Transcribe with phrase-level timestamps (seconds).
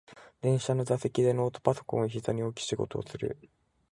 [0.41, 3.37] 電車の座席でノートパソコンをひざに置き仕事をする